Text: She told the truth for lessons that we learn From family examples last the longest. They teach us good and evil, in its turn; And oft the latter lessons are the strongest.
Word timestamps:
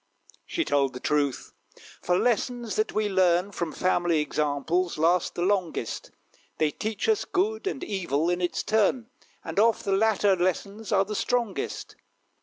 She 0.47 0.65
told 0.65 0.93
the 0.93 0.99
truth 0.99 1.53
for 2.01 2.17
lessons 2.17 2.75
that 2.75 2.91
we 2.91 3.07
learn 3.07 3.51
From 3.51 3.71
family 3.71 4.19
examples 4.19 4.97
last 4.97 5.35
the 5.35 5.43
longest. 5.43 6.09
They 6.57 6.71
teach 6.71 7.07
us 7.07 7.23
good 7.23 7.67
and 7.67 7.83
evil, 7.83 8.27
in 8.27 8.41
its 8.41 8.63
turn; 8.63 9.11
And 9.43 9.59
oft 9.59 9.85
the 9.85 9.91
latter 9.95 10.35
lessons 10.35 10.91
are 10.91 11.05
the 11.05 11.13
strongest. 11.15 11.95